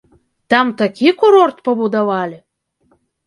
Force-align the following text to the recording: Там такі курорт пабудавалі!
Там 0.53 0.71
такі 0.79 1.11
курорт 1.19 1.61
пабудавалі! 1.69 2.39